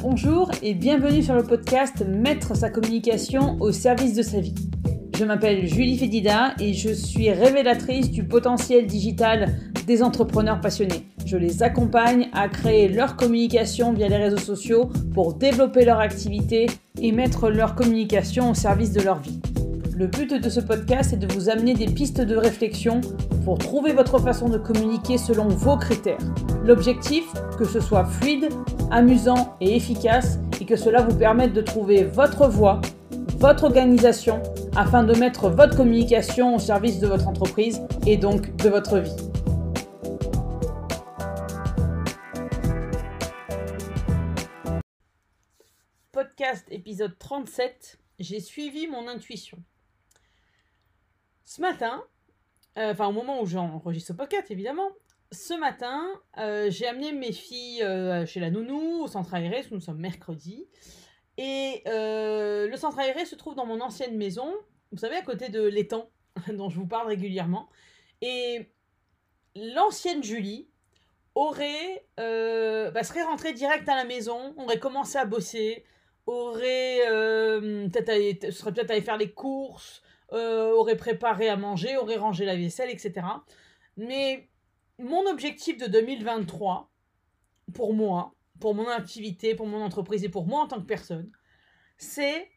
[0.00, 4.54] Bonjour et bienvenue sur le podcast Mettre sa communication au service de sa vie.
[5.18, 9.56] Je m'appelle Julie Fédida et je suis révélatrice du potentiel digital
[9.88, 11.04] des entrepreneurs passionnés.
[11.26, 16.66] Je les accompagne à créer leur communication via les réseaux sociaux pour développer leur activité
[17.02, 19.40] et mettre leur communication au service de leur vie.
[19.96, 23.00] Le but de ce podcast est de vous amener des pistes de réflexion
[23.44, 26.18] pour trouver votre façon de communiquer selon vos critères.
[26.64, 27.24] L'objectif,
[27.58, 28.48] que ce soit fluide,
[28.90, 32.80] amusant et efficace et que cela vous permette de trouver votre voie,
[33.38, 34.42] votre organisation
[34.76, 39.16] afin de mettre votre communication au service de votre entreprise et donc de votre vie.
[46.12, 49.58] Podcast épisode 37, j'ai suivi mon intuition.
[51.44, 52.02] Ce matin,
[52.76, 54.90] euh, enfin au moment où j'enregistre ce podcast évidemment,
[55.32, 56.06] ce matin,
[56.38, 60.66] euh, j'ai amené mes filles euh, chez la nounou, au centre aéré, nous sommes mercredi.
[61.36, 64.52] Et le centre aéré se trouve dans mon ancienne maison,
[64.90, 66.10] vous savez, à côté de l'étang
[66.52, 67.68] dont je vous parle régulièrement.
[68.22, 68.72] Et
[69.54, 70.68] l'ancienne Julie
[71.36, 75.84] aurait, bah, serait rentrée direct à la maison, aurait commencé à bosser,
[76.26, 77.02] aurait
[77.92, 82.54] peut-être serait peut-être allée faire les courses, euh, aurait préparé à manger, aurait rangé la
[82.54, 83.26] vaisselle, etc.
[83.96, 84.46] Mais
[84.98, 86.90] mon objectif de 2023,
[87.74, 91.30] pour moi, pour mon activité, pour mon entreprise et pour moi en tant que personne,
[91.96, 92.48] c'est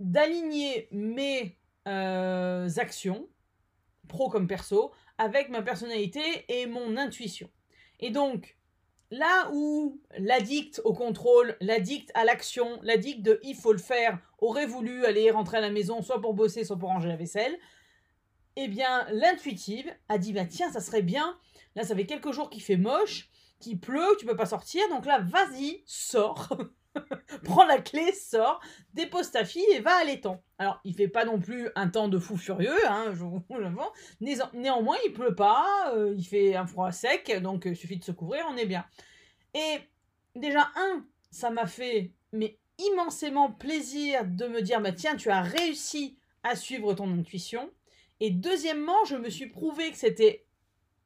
[0.00, 1.58] d'aligner mes
[1.88, 3.28] euh, actions,
[4.08, 7.50] pro comme perso, avec ma personnalité et mon intuition.
[8.00, 8.56] Et donc,
[9.12, 14.64] Là où l'addict au contrôle, l'addict à l'action, l'addict de il faut le faire, aurait
[14.64, 17.54] voulu aller rentrer à la maison soit pour bosser, soit pour ranger la vaisselle,
[18.56, 21.36] eh bien l'intuitive a dit bah tiens, ça serait bien.
[21.76, 23.28] Là, ça fait quelques jours qu'il fait moche,
[23.60, 26.56] qu'il pleut, tu peux pas sortir, donc là, vas-y, sors.
[27.44, 28.60] Prends la clé, sors,
[28.92, 30.42] dépose ta fille et va à l'étang.
[30.58, 33.42] Alors, il fait pas non plus un temps de fou furieux, hein, je vous
[34.52, 38.12] Néanmoins, il pleut pas, euh, il fait un froid sec, donc il suffit de se
[38.12, 38.84] couvrir, on est bien.
[39.54, 39.78] Et
[40.36, 45.42] déjà, un, ça m'a fait mais immensément plaisir de me dire, bah tiens, tu as
[45.42, 47.70] réussi à suivre ton intuition.
[48.20, 50.46] Et deuxièmement, je me suis prouvé que c'était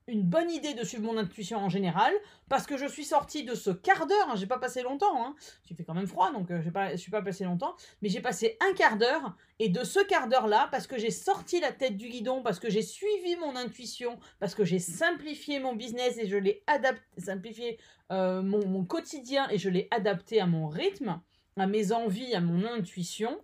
[0.08, 2.12] une bonne idée de suivre mon intuition en général,
[2.48, 5.34] parce que je suis sortie de ce quart d'heure, hein, j'ai pas passé longtemps, hein,
[5.68, 8.56] il fait quand même froid, donc euh, je suis pas passé longtemps, mais j'ai passé
[8.60, 12.08] un quart d'heure, et de ce quart d'heure-là, parce que j'ai sorti la tête du
[12.08, 16.36] guidon, parce que j'ai suivi mon intuition, parce que j'ai simplifié mon business et je
[16.36, 17.78] l'ai adapté, simplifié
[18.12, 21.20] euh, mon quotidien et je l'ai adapté à mon rythme,
[21.56, 23.40] à mes envies, à mon intuition,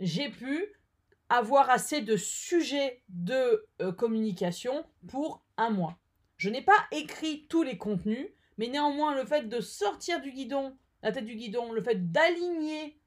[0.00, 0.72] j'ai pu
[1.28, 5.98] avoir assez de sujets de euh, communication pour un mois.
[6.36, 10.76] Je n'ai pas écrit tous les contenus, mais néanmoins le fait de sortir du guidon,
[11.02, 12.98] la tête du guidon, le fait d'aligner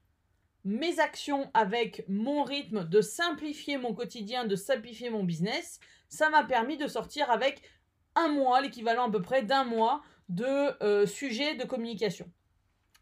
[0.63, 6.43] mes actions avec mon rythme, de simplifier mon quotidien, de simplifier mon business, ça m'a
[6.43, 7.63] permis de sortir avec
[8.15, 12.29] un mois, l'équivalent à peu près d'un mois de euh, sujets de communication.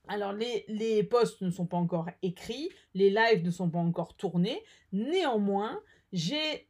[0.09, 4.16] Alors, les, les posts ne sont pas encore écrits, les lives ne sont pas encore
[4.16, 4.64] tournés.
[4.92, 5.80] Néanmoins,
[6.12, 6.68] j'ai,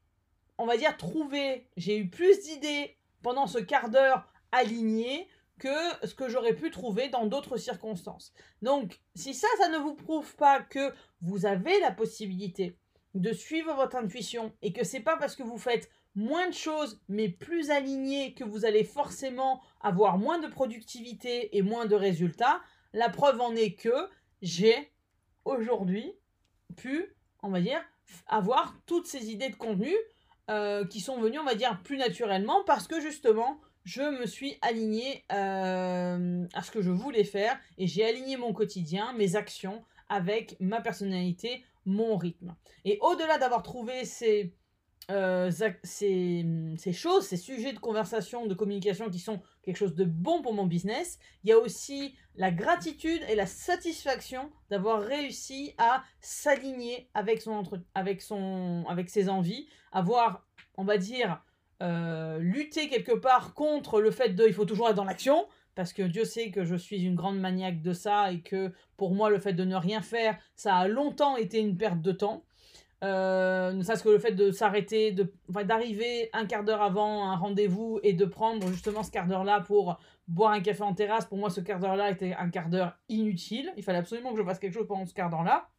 [0.58, 5.26] on va dire, trouvé, j'ai eu plus d'idées pendant ce quart d'heure aligné
[5.58, 8.34] que ce que j'aurais pu trouver dans d'autres circonstances.
[8.62, 12.78] Donc, si ça, ça ne vous prouve pas que vous avez la possibilité
[13.14, 17.02] de suivre votre intuition et que c'est pas parce que vous faites moins de choses
[17.08, 22.60] mais plus aligné que vous allez forcément avoir moins de productivité et moins de résultats,
[22.94, 24.10] la preuve en est que
[24.42, 24.92] j'ai
[25.46, 26.14] aujourd'hui
[26.76, 27.82] pu, on va dire,
[28.28, 29.94] avoir toutes ces idées de contenu
[30.50, 34.58] euh, qui sont venues, on va dire, plus naturellement parce que justement, je me suis
[34.62, 39.84] alignée euh, à ce que je voulais faire et j'ai aligné mon quotidien, mes actions
[40.10, 42.56] avec ma personnalité, mon rythme.
[42.86, 44.54] Et au-delà d'avoir trouvé ces,
[45.12, 45.50] euh,
[45.84, 50.54] ces, choses, ces sujets de conversation, de communication qui sont quelque chose de bon pour
[50.54, 57.10] mon business, il y a aussi la gratitude et la satisfaction d'avoir réussi à s'aligner
[57.16, 57.64] avec son
[57.96, 60.46] avec son avec ses envies, avoir,
[60.78, 61.44] on va dire,
[61.82, 65.48] euh, lutter quelque part contre le fait de il faut toujours être dans l'action.
[65.76, 69.16] Parce que Dieu sait que je suis une grande maniaque de ça et que pour
[69.16, 72.44] moi, le fait de ne rien faire, ça a longtemps été une perte de temps.
[73.02, 75.32] Euh, ne serait-ce que le fait de s'arrêter, de,
[75.64, 80.00] d'arriver un quart d'heure avant un rendez-vous et de prendre justement ce quart d'heure-là pour
[80.28, 83.72] boire un café en terrasse, pour moi ce quart d'heure-là était un quart d'heure inutile.
[83.78, 85.70] Il fallait absolument que je fasse quelque chose pendant ce quart d'heure-là.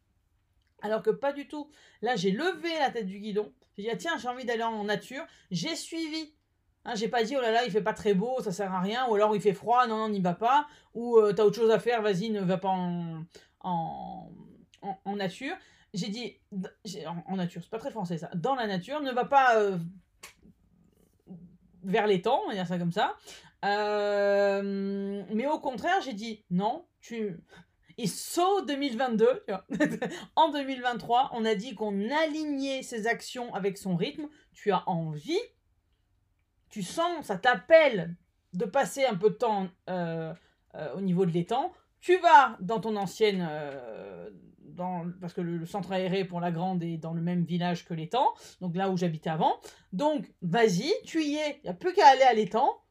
[0.81, 1.69] Alors que pas du tout.
[2.01, 3.53] Là, j'ai levé la tête du guidon.
[3.77, 5.23] J'ai dit, ah, tiens, j'ai envie d'aller en nature.
[5.51, 6.33] J'ai suivi
[6.83, 8.79] Hein, j'ai pas dit, oh là là, il fait pas très beau, ça sert à
[8.79, 11.55] rien, ou alors il fait froid, non, non, n'y va pas, ou tu t'as autre
[11.55, 13.23] chose à faire, vas-y, ne va pas en,
[13.59, 14.31] en,
[14.81, 15.55] en, nature.
[15.93, 16.37] J'ai dit,
[17.27, 19.77] en, nature, c'est pas très français ça, dans la nature, ne va pas euh,
[21.83, 23.17] vers temps, on va dire ça comme ça.
[23.65, 27.39] Euh, mais au contraire, j'ai dit, non, tu.
[27.97, 29.45] Et saut 2022,
[30.35, 34.27] en 2023, on a dit qu'on alignait ses actions avec son rythme.
[34.53, 35.39] Tu as envie,
[36.69, 38.15] tu sens, ça t'appelle
[38.53, 40.33] de passer un peu de temps euh,
[40.75, 41.71] euh, au niveau de l'étang.
[41.99, 43.47] Tu vas dans ton ancienne.
[45.19, 48.33] Parce que le, centre aéré pour la grande est dans le même village que l'étang,
[48.59, 49.57] donc là où j'habitais avant.
[49.93, 52.81] Donc, vas-y, tu y es, il n'y a plus qu'à aller à l'étang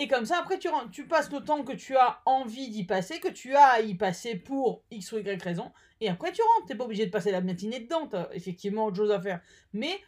[0.00, 3.18] et comme ça, après, tu, tu passes le temps que tu as envie d'y passer,
[3.18, 5.72] que tu as à y passer pour X ou Y raison.
[6.00, 6.66] Et après, tu rentres.
[6.66, 8.06] Tu n'es pas obligé de passer la matinée dedans.
[8.06, 9.40] Tu as effectivement autre chose à faire.
[9.72, 10.00] Mais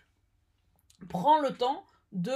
[1.08, 2.32] prends le temps de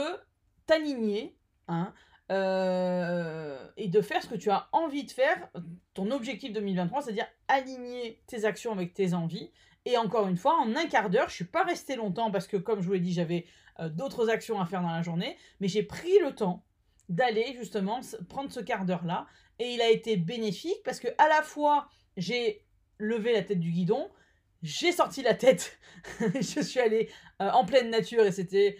[0.67, 1.37] t'aligner
[1.69, 1.95] hein,
[2.33, 5.49] euh, et de faire ce que tu as envie de faire.
[5.93, 9.51] Ton objectif 2023, c'est-à-dire aligner tes actions avec tes envies.
[9.85, 12.57] Et encore une fois, en un quart d'heure, je suis pas resté longtemps parce que,
[12.57, 13.45] comme je vous l'ai dit, j'avais
[13.81, 15.37] euh, d'autres actions à faire dans la journée.
[15.61, 16.65] Mais j'ai pris le temps
[17.11, 18.01] d'aller justement
[18.31, 19.27] prendre ce quart d'heure-là.
[19.59, 22.65] Et il a été bénéfique parce que à la fois j'ai
[22.99, 24.11] levé la tête du guidon,
[24.63, 25.79] j'ai sorti la tête,
[26.35, 27.11] je suis allé
[27.43, 28.79] euh, en pleine nature et c'était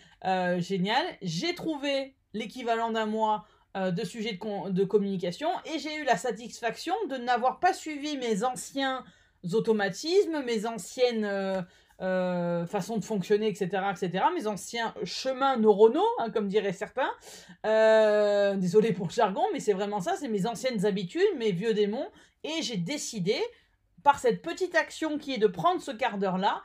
[0.59, 1.05] génial.
[1.21, 3.47] J'ai trouvé l'équivalent d'un mois
[3.77, 8.45] euh, de sujets de, communication et j'ai eu la satisfaction de n'avoir pas suivi mes
[8.45, 9.05] anciens
[9.53, 11.65] automatismes, mes anciennes
[12.01, 14.25] euh, façon de fonctionner, etc., etc.
[14.35, 17.11] Mes anciens chemins neuronaux, hein, comme diraient certains.
[17.67, 21.73] Euh, désolé pour le jargon, mais c'est vraiment ça, c'est mes anciennes habitudes, mes vieux
[21.73, 22.09] démons.
[22.43, 23.37] Et j'ai décidé,
[24.03, 26.63] par cette petite action qui est de prendre ce quart d'heure-là,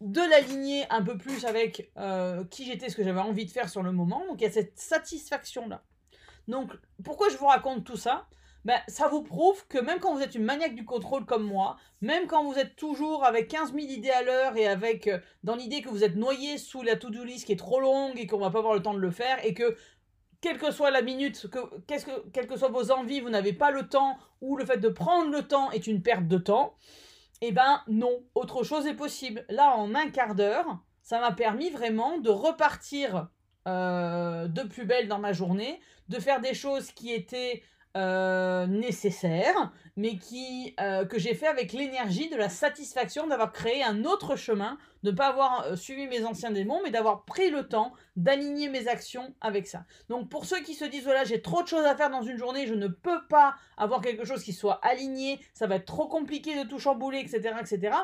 [0.00, 3.68] de l'aligner un peu plus avec euh, qui j'étais, ce que j'avais envie de faire
[3.68, 4.24] sur le moment.
[4.26, 5.82] Donc il y a cette satisfaction-là.
[6.48, 6.72] Donc
[7.04, 8.26] pourquoi je vous raconte tout ça?
[8.66, 11.78] Ben, ça vous prouve que même quand vous êtes une maniaque du contrôle comme moi,
[12.02, 15.54] même quand vous êtes toujours avec 15 000 idées à l'heure et avec euh, dans
[15.54, 18.38] l'idée que vous êtes noyé sous la to-do list qui est trop longue et qu'on
[18.38, 19.76] va pas avoir le temps de le faire et que
[20.42, 23.52] quelle que soit la minute, que, qu'est-ce que, quelles que soient vos envies, vous n'avez
[23.52, 26.74] pas le temps ou le fait de prendre le temps est une perte de temps,
[27.40, 29.44] eh ben non, autre chose est possible.
[29.48, 33.28] Là, en un quart d'heure, ça m'a permis vraiment de repartir
[33.66, 37.62] euh, de plus belle dans ma journée, de faire des choses qui étaient
[37.96, 43.82] euh, nécessaire, mais qui, euh, que j'ai fait avec l'énergie de la satisfaction d'avoir créé
[43.82, 47.50] un autre chemin, de ne pas avoir euh, suivi mes anciens démons, mais d'avoir pris
[47.50, 49.86] le temps d'aligner mes actions avec ça.
[50.08, 52.38] Donc pour ceux qui se disent, voilà, j'ai trop de choses à faire dans une
[52.38, 56.06] journée, je ne peux pas avoir quelque chose qui soit aligné, ça va être trop
[56.06, 57.96] compliqué de tout chambouler, etc., etc.,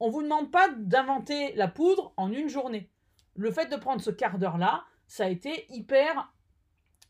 [0.00, 2.90] on vous demande pas d'inventer la poudre en une journée.
[3.36, 6.30] Le fait de prendre ce quart d'heure-là, ça a été hyper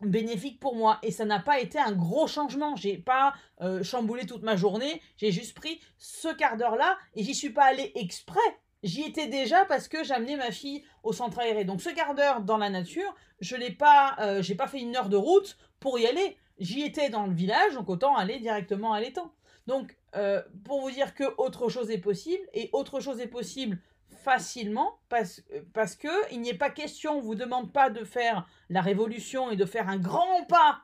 [0.00, 0.99] bénéfique pour moi.
[1.02, 2.76] Et ça n'a pas été un gros changement.
[2.76, 5.00] J'ai pas euh, chamboulé toute ma journée.
[5.17, 8.41] J'ai juste pris ce quart d'heure là et j'y suis pas allé exprès.
[8.82, 11.64] J'y étais déjà parce que j'amenais ma fille au centre aéré.
[11.64, 14.97] Donc ce quart d'heure dans la nature je l'ai pas euh, j'ai pas fait une
[14.97, 16.37] heure de route pour y aller.
[16.58, 19.32] J'y étais dans le village donc autant aller directement à l'étang.
[19.67, 23.79] Donc euh, pour vous dire que autre chose est possible et autre chose est possible
[24.11, 25.43] facilement parce,
[25.73, 29.57] parce que il n'est pas question, on vous demande pas de faire la révolution et
[29.57, 30.83] de faire un grand pas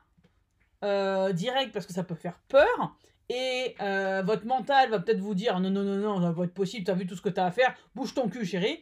[0.83, 2.95] euh, direct parce que ça peut faire peur.
[3.29, 6.53] Et euh, votre mental va peut-être vous dire non, non, non, non, ça va être
[6.53, 8.81] possible, tu as vu tout ce que tu as à faire, bouge ton cul, chérie.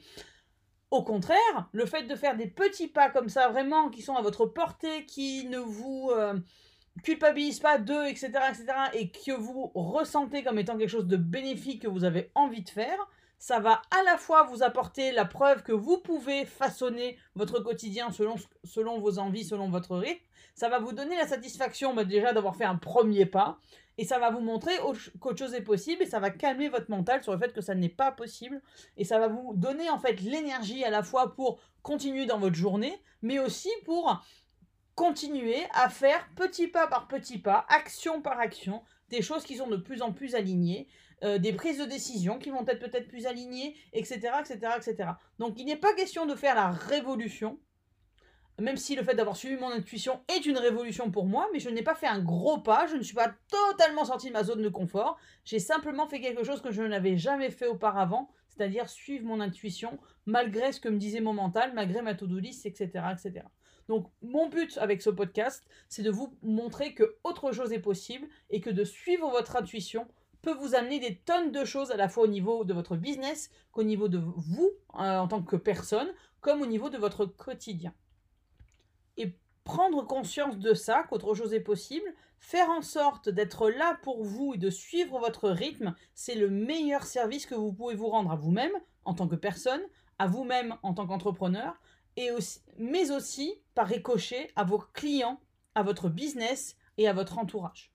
[0.92, 4.22] Au contraire, le fait de faire des petits pas comme ça, vraiment, qui sont à
[4.22, 6.40] votre portée, qui ne vous euh,
[7.04, 11.82] culpabilisent pas d'eux, etc., etc., et que vous ressentez comme étant quelque chose de bénéfique
[11.82, 12.98] que vous avez envie de faire,
[13.38, 18.12] ça va à la fois vous apporter la preuve que vous pouvez façonner votre quotidien
[18.12, 20.22] selon, selon vos envies, selon votre rythme.
[20.56, 23.60] Ça va vous donner la satisfaction bah, déjà d'avoir fait un premier pas.
[23.98, 24.74] Et ça va vous montrer
[25.20, 27.76] qu'autre chose est possible et ça va calmer votre mental sur le fait que ça
[27.76, 28.62] n'est pas possible.
[28.98, 32.56] Et ça va vous donner en fait l'énergie à la fois pour continuer dans votre
[32.56, 34.22] journée, mais aussi pour
[34.96, 39.68] continuer à faire petit pas par petit pas, action par action, des choses qui sont
[39.68, 40.88] de plus en plus alignées
[41.24, 45.10] euh, des prises de décision qui vont être peut-être plus alignées, etc., etc., etc.
[45.40, 47.60] Donc il n'est pas question de faire la révolution,
[48.60, 51.70] même si le fait d'avoir suivi mon intuition est une révolution pour moi, mais je
[51.70, 54.62] n'ai pas fait un gros pas, je ne suis pas totalement sorti de ma zone
[54.62, 59.26] de confort, j'ai simplement fait quelque chose que je n'avais jamais fait auparavant, c'est-à-dire suivre
[59.26, 63.46] mon intuition, malgré ce que me disait mon mental, malgré ma to-do list, etc., etc.
[63.88, 68.28] Donc mon but avec ce podcast, c'est de vous montrer que autre chose est possible
[68.50, 70.08] et que de suivre votre intuition
[70.46, 73.50] peut vous amener des tonnes de choses à la fois au niveau de votre business
[73.72, 76.08] qu'au niveau de vous euh, en tant que personne,
[76.40, 77.96] comme au niveau de votre quotidien.
[79.18, 82.06] Et prendre conscience de ça, qu'autre chose est possible,
[82.38, 87.08] faire en sorte d'être là pour vous et de suivre votre rythme, c'est le meilleur
[87.08, 88.74] service que vous pouvez vous rendre à vous-même
[89.04, 89.82] en tant que personne,
[90.20, 91.74] à vous-même en tant qu'entrepreneur,
[92.18, 92.30] et
[92.78, 95.42] mais aussi par ricochet à vos clients,
[95.74, 97.95] à votre business et à votre entourage.